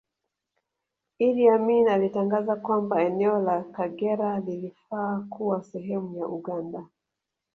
[1.27, 6.85] Idi Amin alitangaza kwamba eneo la Kagera lilifaa kuwa sehemu ya Uganda